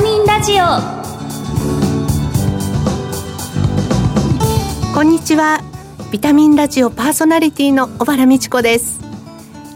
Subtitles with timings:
[0.00, 0.64] タミンラジオ。
[4.94, 5.60] こんにちは。
[6.10, 8.98] ビタミンラジオパーソナリティの小原美智子です。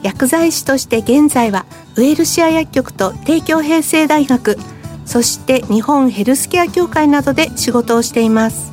[0.03, 1.67] 薬剤師として現在は
[1.97, 4.57] ウェルシア薬局と帝京平成大学
[5.05, 8.73] そして日本ヘルスケア協会などで仕事をしています。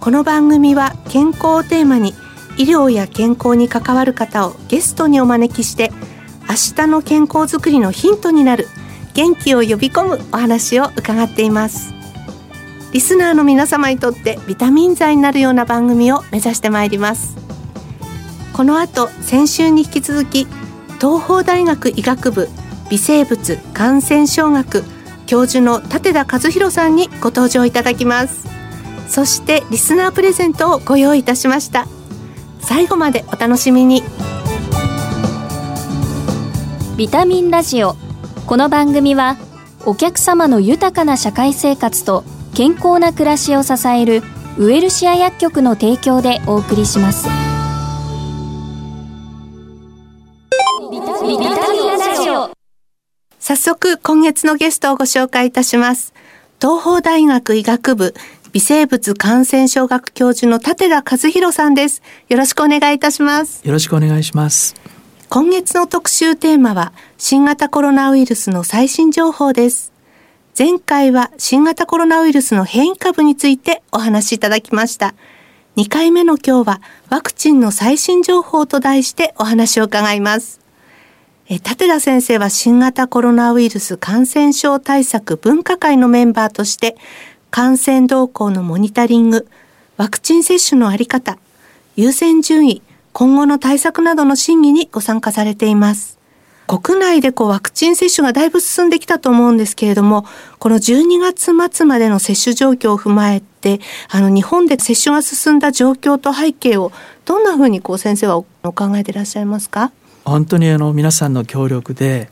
[0.00, 2.12] この番組は健康をテーマに
[2.58, 5.90] 医療や健康に関わる方をゲストにお招きして
[6.42, 8.68] 明日の健康づくりのヒントになる
[9.20, 11.92] 元気を呼び込むお話を伺っています。
[12.94, 17.36] リスナーの皆様にとってビタミン剤になるような番組を目指してまいります。
[18.54, 20.46] この後先週に引き続き
[20.98, 22.48] 東邦大学医学部
[22.88, 24.84] 微生物感染症学
[25.26, 28.48] 教授の立田和弘さんにご登場いただきます。
[29.06, 31.86] そしてリスナープレゼントをご用意いたしました。
[32.60, 34.02] 最後までお楽しみに。
[36.96, 37.96] ビタミンラジオ
[38.50, 39.36] この番組は
[39.86, 44.24] お客様の豊かな社会生活と健康な暮らしを支える
[44.58, 47.28] ウエルシア薬局の提供でお送りします。
[50.90, 51.40] ビタミン
[51.96, 52.50] ラジオ。
[53.38, 56.12] 早速今月のゲストをご紹介いたします。
[56.60, 58.14] 東邦大学医学部
[58.50, 62.02] 微生物感染症学教授の立田和弘さんです。
[62.28, 63.64] よろしくお願いいたします。
[63.64, 64.74] よろしくお願いします。
[65.28, 66.92] 今月の特集テーマは
[67.22, 69.92] 新型コロナウイルスの最新情報です。
[70.58, 75.14] 前回は新型コロナウイルスの変異株についてお話しいただきました。
[75.76, 80.62] 2回目の今日はワクチンの最新情報と題してお話を伺います。
[81.46, 86.96] え立田先生は新型コロナウイルス感染症対策分科会のメンバーとして
[87.50, 89.46] 感染動向のモニタリング、
[89.98, 91.36] ワクチン接種のあり方、
[91.96, 92.80] 優先順位、
[93.12, 96.19] 今後の対策などの審議にご参加されています。
[96.78, 100.24] 国内でこうワクチン接種がだいぶ進んできたと思うんですけれども、
[100.60, 106.92] この12月末までの接種状況を踏まえて、あの日本で接種が進んだ状況と背景を
[107.24, 109.90] どんなふうにこう先生はお考えていらっしゃいますか？
[110.24, 112.30] 本当にあの皆さんの協力で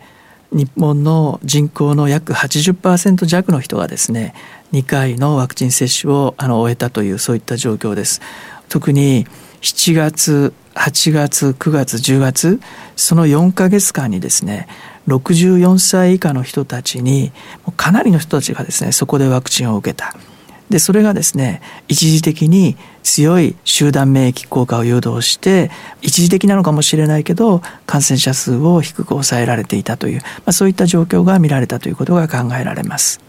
[0.52, 4.34] 日本の人口の約80%弱の人がですね
[4.72, 8.20] 2回のワクチン接種をあの終えたというそういった状況です。
[8.68, 9.26] 特に
[9.62, 12.60] 7月8月9月10月
[12.94, 14.68] その4か月間にですね
[15.08, 17.32] 64歳以下の人たちに
[17.76, 20.14] かなりの人たちがですねそこでワクチンを受けた。
[20.70, 25.70] でそれがですね一時的に強い集団免疫効果を誘導して
[26.02, 33.20] 一時的なのかもしれないけど感染者数を低く抑えられていたという、まあ、そういった状況が見られたということが考えられます。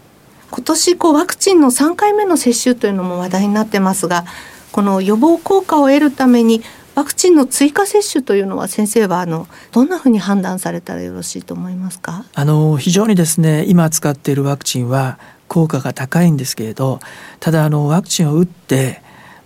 [0.50, 4.24] 今年こうワクチンの3回目の接種というのも話題になってますが
[4.72, 6.62] この予防効果を得るために
[6.94, 12.24] ワクチンの追加接種というのは先生はあのどんなふうに判断されたらよろしいと思いますか？
[12.34, 15.18] あの非常にですね今使っているワクチンは
[15.48, 17.00] 効果が高いんですけれど
[17.40, 19.02] ただあのワクチンを打って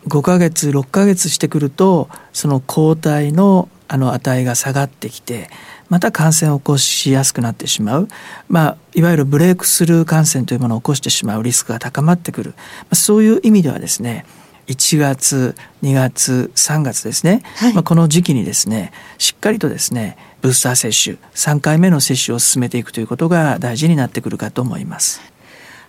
[0.09, 5.51] 5ヶ月6ヶ月してくるとその抗体のあの値が下がってきて
[5.91, 8.09] また感染を起こしやすくなってしまう、
[8.49, 12.55] まあ、いわゆるブレイクスルー感染というものを起こしてしまうリスクが高まってくる、
[12.93, 14.25] そういう意味ではですね
[14.67, 25.21] 1月2月3月ですね、はい、まあ、この時期にですねしっかりとですねブースター接種3回目の接種を進めていくということが大事になってくるかと思います。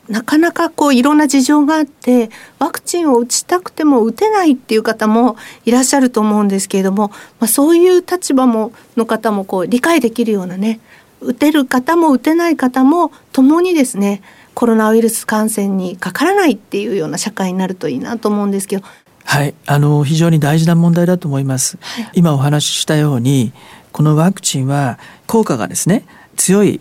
[0.10, 5.36] なかなかこういろんな事情があってワクチンを打ちたくても打てないっていう方も
[5.66, 7.10] いらっしゃると思うんですけれども、
[7.40, 10.80] まあ、そういう立場もの方もこう理解できるようなね
[11.22, 14.22] 打てる方も打てない方も共にですね
[14.56, 18.84] コロナウイルス感染にかからないっていうような社会になるといいなと思うんですけど。
[19.26, 21.78] はい、あの非常に大事な問題だと思います。
[21.82, 23.54] はい、今お話ししたように
[23.92, 26.06] このワクチンは効果がですね
[26.38, 26.80] 強い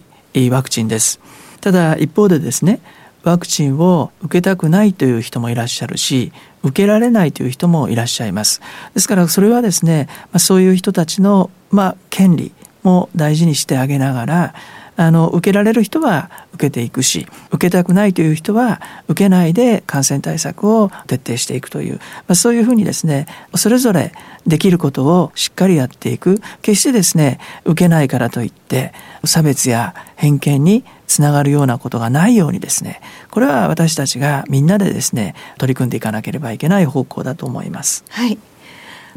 [0.51, 1.21] ワクチンです。
[1.61, 2.81] ただ一方でですね
[3.25, 8.61] ワクチンを受けたくないという人もいらっしゃるし受けられないという人もいらっしゃいます
[8.93, 10.09] ですからそれはですね
[10.39, 14.55] そういう人たちのまあ権利も大事にしてあげながら
[14.97, 24.13] あの受けられる人は受けていくし受けたくないという人は受けないで感染対策を徹底していくという、まあ、そういうふうにですねそれぞれ
[24.47, 28.93] できることをしっかりやっていく決してですね受けないからといって
[29.25, 33.01] 差別や偏見につながるようなことがないようにですね
[33.31, 38.05] これは私たちがみんなでですね取り組んでいかなければいけない方向だと思います。
[38.11, 38.39] はい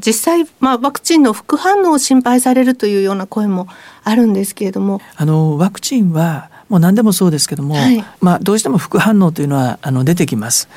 [0.06, 3.68] 実際、まあ、ワクチンの副反応を心配されるというような声も
[4.04, 10.68] あるんですけれどもあのワクチンはもう何でもそうですけども、はい、まあ、どうしても副反応というのはあの出てきます。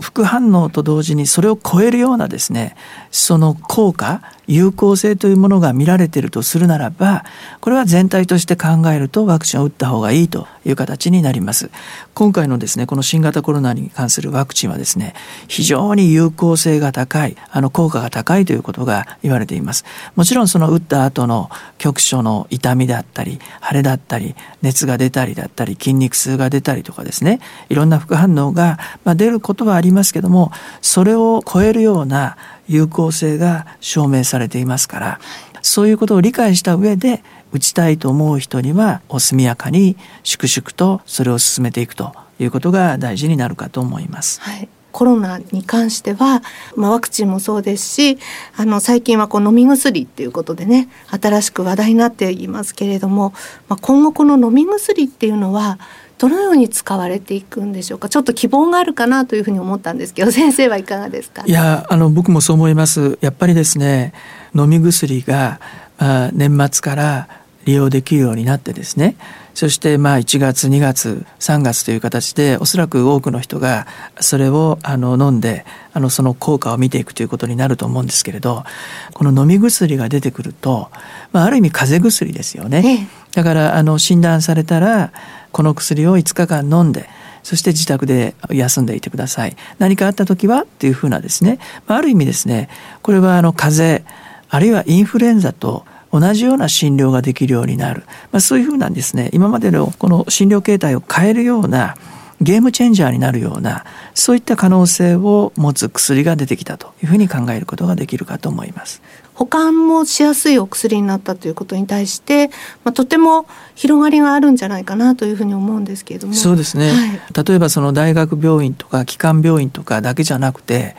[0.00, 2.74] 副反応と同時にそれを超えるようなですね
[3.10, 7.24] その効果有効性というものが見られているとするならば
[7.60, 11.70] これは全体として考えるとワクチンを打った方がいいという形になります。
[12.14, 15.14] 今回のですねこの新型コロナに関するワクチンはですね
[15.46, 19.84] 非常に有効性が高いあの効果が高いということが言われています。
[20.16, 21.48] もちろんその打った後の
[21.78, 30.50] 局所の痛みだったり腫れだったり熱が出たりだったり筋肉痛が出たりとかですねいろんな副反応が、まあ、出ることはありますけども
[30.82, 32.36] それを超えるような
[32.70, 35.20] 有効性が証明されていますから
[35.60, 37.22] そういうことを理解した上で
[37.52, 44.40] 打ちたいと思う人にはお速やかに粛々とそれを進めていくということが大事になるかと思います。
[44.40, 46.42] はいコロナに関しては、
[46.74, 48.18] まあ、ワクチンもそうですし
[48.56, 53.32] あの最近はこう飲み薬っていうことでね新しく話題になっていますけれども、
[53.68, 55.78] まあ、今後この飲み薬っていうのは
[56.20, 58.08] どのように使われていくんでしょうか？
[58.10, 61.42] ちょっと希望があるかなというふうに思ったんですけど 先生はいかがですか？
[61.46, 63.16] いやあの僕もそう思います。
[63.22, 64.12] やっぱりですね
[64.54, 65.60] 飲み薬が、
[65.98, 67.28] あ、年末から
[67.64, 69.16] 利用できるようになってですね
[69.54, 73.86] そしてまあ1月2月3月という形でおそらく多くの人が
[74.20, 78.64] それをあの飲んであのその効果を見ていくということになると思うんですけれど
[79.12, 80.90] この飲み薬が出てくると、
[81.32, 83.08] まあ、ある意味風邪薬ですよね。
[83.32, 85.12] だからあの診断されたら
[85.52, 87.08] この薬を5日間飲んで
[87.42, 89.56] そして自宅で休んでいてください。
[89.78, 92.68] 何かあった時はっていうふうなですね、まあ、ある意味ですね
[93.02, 94.14] これはあの風邪
[94.48, 98.02] あるいはインフルエンザと同じような診療ができるようになる、
[98.32, 99.30] まあ、そういうふうなんですね。
[99.32, 101.96] 今までのこの診療形態を変えるような
[102.40, 103.84] ゲームチェンジャーになるような
[104.14, 109.02] そういった可能性を持つ薬が出てきたというふうに考えることができるかと思います。
[109.34, 112.48] 保管もしやすいお薬になったということに対して、
[112.84, 116.34] まあ、とても広がりがあるんじゃないかなというふうに思うんですけれども。
[116.34, 120.94] そうですね、はい、例えばその大学病院とか基幹病院とかだけじゃなくて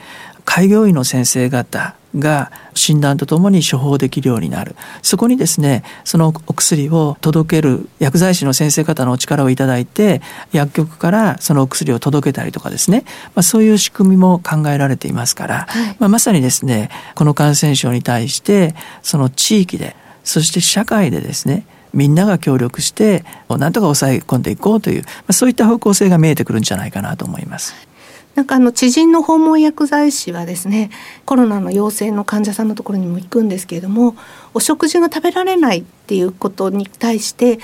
[0.46, 4.76] 開業医の先生方が診断とともに処方できるようになる。
[5.02, 10.22] そこにですねそのお薬を届ける薬剤師の先生方のお力をいただいて
[10.52, 13.04] 薬局からそのお薬を届けたりとかですね、
[13.36, 27.91] まあ、そういう仕組みも考えられていますから、はい、まあ、まさにですねこの感染症に対してその地域でそして社会でですねみんなが協力してなんとか抑え込んでいこうという、まあ、そういった方向性が見えてくるんじゃないかなと思います。
[28.36, 30.90] なんかあの知人の訪問薬剤師はですね
[31.26, 34.16] コロナの陽性の患者さんのところにも行くんですけれども
[34.54, 37.60] お食事が食べられないっていうことに対して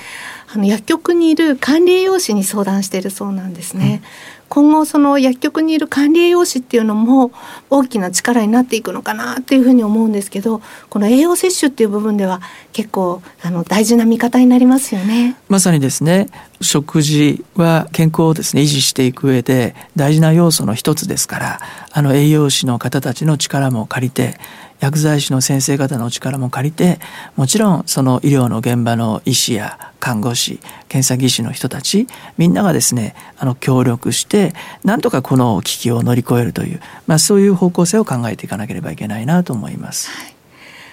[0.52, 4.02] あの薬局にいる管理栄養士に相談しているそうなんですね。
[4.02, 7.30] うん今後その薬局にいる管理栄養士っていうのも
[7.70, 10.60] 大きな力になっていくのかなっていうふうに思うんですけど
[10.90, 12.40] この栄養摂取っていう部分では
[12.72, 15.36] 結構あの大事な見方になりますよね。
[15.48, 16.26] まさにですね
[16.60, 21.60] 食事は健康をですね維持していく上で大事な要素の一つですから
[21.92, 24.40] あの栄養士の方たちの力も借りて
[24.80, 26.98] 薬剤師の先生方の力も借りて
[27.36, 34.52] もちろんその医療の現場の医師や看護師検査技師の人たちみんながですねあの協力して
[34.84, 40.10] なんとかこの危機を乗り越えるという、まあ、そういう方向性を考えていかなければいけないなと思います。
[40.10, 40.34] はい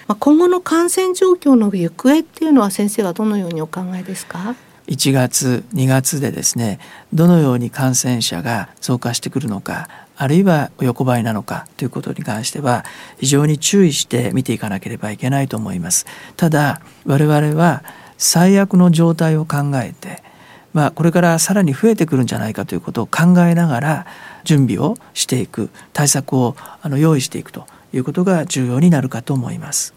[0.08, 4.54] まあ、今後の感染状況の行方っていうのは先生はどのようにお考えですか
[4.86, 6.78] ？1月2月でですね
[7.12, 12.84] どのように感染者が増加してくるのかあるいは横ばいなのかということに関しては
[13.18, 16.06] 非常に注意して見ていかなければいけないと思います。
[16.36, 17.84] ただ我々は
[18.18, 20.24] 最悪の状態を考えて
[20.76, 24.06] まあ、これからさらに増えてくるんじゃないかということを考えながら
[24.44, 29.94] 準備をしていく対策をあの用意していくということが重要になるかと思います。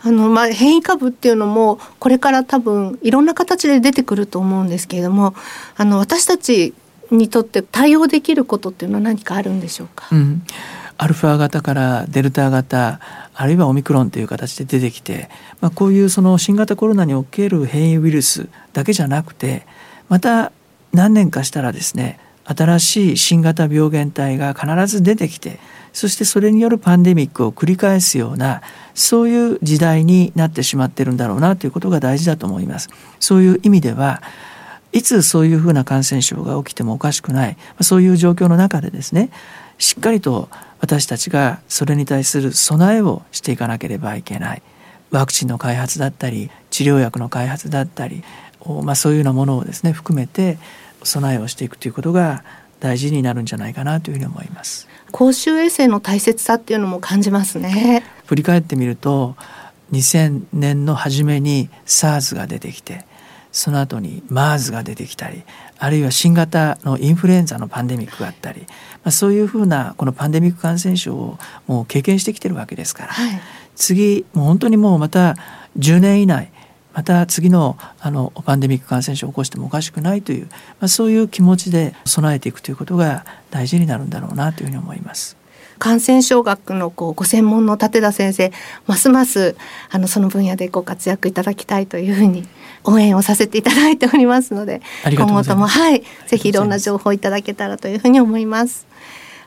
[0.00, 5.34] あのまあ、変異株っていうのもこれから多分いろんな形で出てくると思うんですけれども
[5.76, 6.72] あの私たち
[7.10, 10.42] にとって対応できることっていうのは何かあるんでしょうか、うん、
[10.96, 13.00] アルファ型からデルタ型
[13.34, 19.66] あるいはオミクロンという形で出てきて、まあ、こういうその新型コロナにおける変異ウイルスだけじゃなくて
[20.08, 20.52] また
[20.92, 25.60] 何年かしたらですね新しい新型病原体が必ず出てきて
[25.92, 28.62] そしてそれによるパンデミックを繰り返すような
[28.94, 32.88] そういう時代になってしまってるんだろうなということが大事だと思います。
[33.20, 34.22] そういう意味では
[34.92, 39.30] いつそういうふうな感染症が起きてもおかしくないそういう状況の中でですね
[39.78, 40.48] しっかりと
[40.80, 44.62] 私たちがそれに対する備えをしていかなければいけない
[45.10, 48.22] ワクチンの開発だったり治療薬の開発だったり、
[48.82, 50.58] まあ、そういうようなものをですね含めて
[51.02, 52.44] 備えをしていくということが
[52.80, 54.88] 大事になるんじゃないかなというふうに思います。
[55.10, 58.04] 公衆衛生の大切さっていうのも感じますね。
[58.26, 59.36] 振り返ってみると
[59.92, 63.06] 2000年の初めに SARS が出てきて
[63.52, 65.42] その後に MERS が出てきたり
[65.78, 68.66] あるいは新型のインフルエンザのパンデミックがあったり、ま
[69.04, 73.40] あ、そういうふうなこのパンデミック感染症をもう経験してきてるわけですから、はい、
[73.76, 75.36] 次もう本当にもうまた
[75.78, 76.50] 10年以内
[76.94, 80.46] また次のあのパンデミック感染症を起こしてもおかしくないという、
[80.80, 85.36] まあ、そういう気持ちで備えていくということが大事になるんだろうなというふうに思います。
[85.78, 88.52] 感染症学のこうご専門の立田先生
[88.86, 89.56] ますます
[89.90, 92.46] あのその分野でご活躍いただきたいというふうに
[92.84, 98.86] 応援をさせていただいておりますので今後ともはいぜひいろんな情報いただけたらというふうに思います。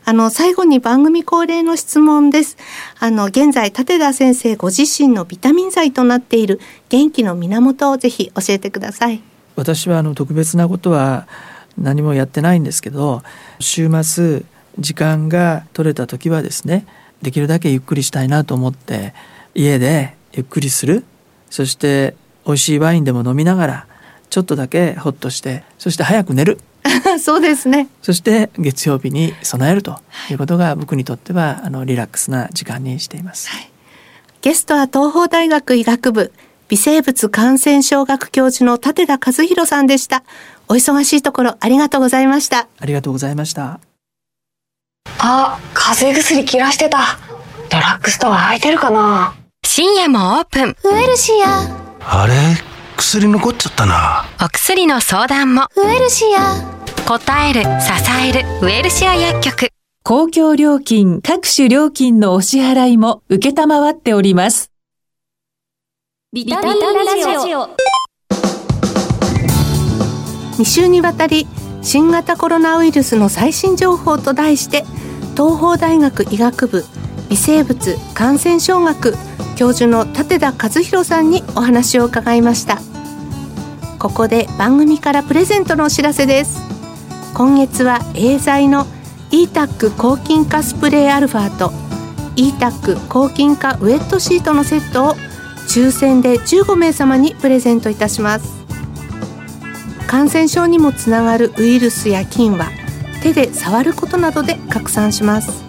[0.03, 2.57] あの、最後に番組恒例の質問です。
[2.99, 6.59] あの、現在、立田先生ご自身のビタミン剤となっている
[6.89, 9.21] 元気の源をぜひ教えてください。
[9.55, 11.27] 私はあの特別なことは
[11.77, 13.21] 何もやってないんですけど、
[13.59, 14.43] 週末
[14.79, 16.85] 時間が取れた時はですね、
[17.21, 19.13] できるだけゆっくりしたいなと思って、
[19.53, 21.03] 家でゆっくりする。
[21.49, 23.87] そして美味しいワインでも飲みながら、
[24.29, 26.59] ちょっとだけほっとして、そして早く寝る。
[27.19, 27.87] そうですね。
[28.01, 29.99] そして月曜日に備えると
[30.29, 33.69] いうことが僕にとってはあのリラックスな時間にしています、はい、
[34.41, 36.31] ゲストは東邦大学医学部
[36.69, 40.23] 微生物感染症学教授の立田和弘さんでした。
[40.69, 42.69] お忙しいところありがとうございました。
[42.79, 43.90] ありがとうございました
[45.19, 47.19] あ、風邪薬切らしてた。
[47.69, 49.35] ドラッグストア空いてるかな？
[49.65, 50.75] 深夜もオープン。
[50.83, 51.61] ウエルシア
[52.01, 52.33] あれ？
[52.97, 54.25] 薬残っちゃったな。
[54.43, 55.67] お薬の相談も。
[55.77, 56.55] ウエルシア
[57.07, 57.67] 答える支
[58.27, 59.69] えるウエルシア薬局。
[60.03, 63.49] 公共料金各種料金のお支払いも受
[63.91, 64.71] っております。
[66.33, 67.69] ビタミンラジオ。
[70.57, 71.47] 2週にわたり
[71.81, 74.83] 新型コロナウイルスの最新情報と題して
[75.35, 76.85] 東邦大学医学部
[77.29, 79.15] 微生物感染症学
[79.55, 82.79] 教授の立田和弘さんにお話を伺いました。
[83.99, 86.59] ここで番組からプレゼントのお知らせです。
[87.33, 88.85] 今月はエーザイの
[89.29, 91.71] e-tac 抗菌化スプレーアルファと
[92.35, 95.15] e-tac 抗菌化ウェットシートのセットを
[95.67, 98.60] 抽選で15名様にプレゼントいたします。
[100.11, 102.69] 感染症にもつながるウイルスや菌は
[103.23, 105.63] 手で触ることなどで拡散します。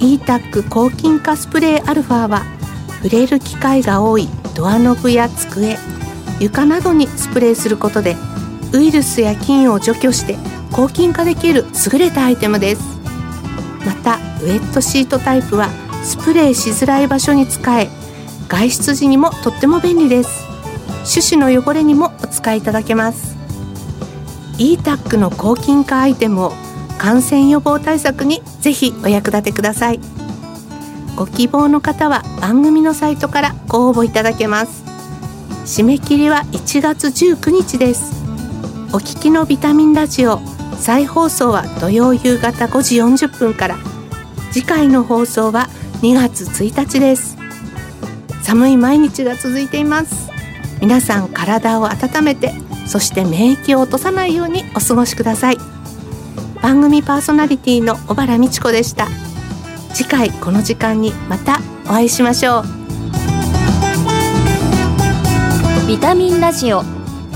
[0.00, 2.42] E-tac 抗菌化スプレーアルファは
[3.02, 5.76] 触れる機会が多いドアノブや机。
[6.40, 8.16] 床などにスプレーすることで
[8.72, 10.38] ウイルスや菌を除去して
[10.72, 12.82] 抗菌化できる優れたアイテムです。
[13.84, 15.68] またウェットシートタイプは
[16.02, 17.90] スプレーしづらい場所に使え
[18.48, 20.46] 外出時にもとっても便利です。
[21.04, 23.39] 手指の汚れにもお使いいただけます。
[24.60, 26.52] E-tac の抗菌化アイテムを
[26.98, 30.00] 感染予防対策にぜひお役立てください。
[31.16, 34.84] ご希望の方は番組のサイトからご応募いただけます。
[35.64, 38.12] 締め切りは1月19日です。
[38.92, 40.40] お聞きのビタミンラジオ
[40.78, 43.78] 再放送は土曜夕方5時40分から。
[44.52, 45.68] 次回の放送は
[46.02, 47.38] 2月1日です。
[48.42, 50.28] 寒い毎日が続いています。
[50.82, 52.52] 皆さん体を温めて
[52.90, 55.58] そして免疫を落とさないようにお過ごしください。
[56.60, 59.06] 番組パーソナリティの小原美智子でした。
[59.94, 62.64] 次回この時間にまたお会いしましょう。
[65.86, 66.82] ビタミンラジオ。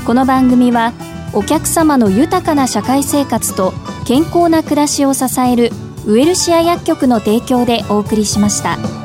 [0.05, 0.93] この番組は
[1.33, 3.73] お客様の豊かな社会生活と
[4.05, 5.71] 健康な暮らしを支える
[6.05, 9.04] ウエルシア薬局の提供でお送りしました。